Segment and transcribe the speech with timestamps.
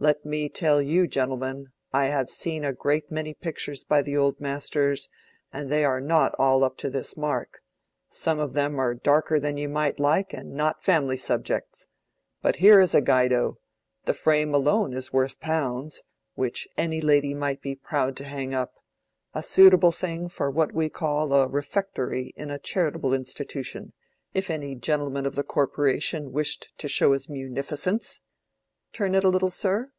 [0.00, 4.40] Let me tell you, gentlemen, I have seen a great many pictures by the Old
[4.40, 5.08] Masters,
[5.52, 9.68] and they are not all up to this mark—some of them are darker than you
[9.68, 11.88] might like and not family subjects.
[12.42, 18.16] But here is a Guydo—the frame alone is worth pounds—which any lady might be proud
[18.18, 23.92] to hang up—a suitable thing for what we call a refectory in a charitable institution,
[24.32, 28.20] if any gentleman of the Corporation wished to show his munifi_cence_.
[28.90, 29.90] Turn it a little, sir?